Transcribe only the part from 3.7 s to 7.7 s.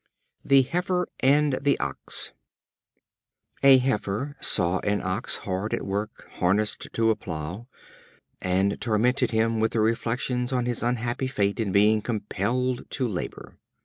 Heifer saw an Ox hard at work harnessed to a plough,